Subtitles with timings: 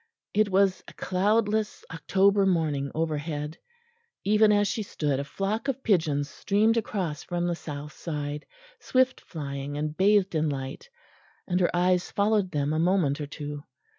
[0.33, 3.59] It was a cloudless October morning overhead.
[4.23, 8.47] Even as she stood a flock of pigeons streamed across from the south side,
[8.79, 10.89] swift flying and bathed in light;
[11.47, 13.63] and her eyes followed them a moment or two.